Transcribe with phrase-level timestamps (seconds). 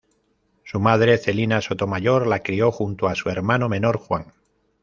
[0.63, 4.33] Su madre, Celina Sotomayor la crio junto a su hermano menor, Juan.